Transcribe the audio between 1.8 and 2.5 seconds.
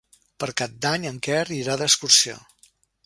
d'excursió.